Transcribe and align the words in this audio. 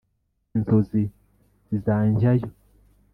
inzozi 0.55 1.03
zizanjyayo 1.67 2.49